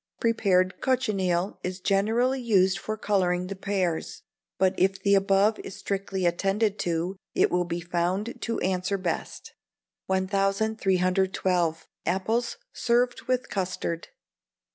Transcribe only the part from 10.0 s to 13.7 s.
1312. Apples served with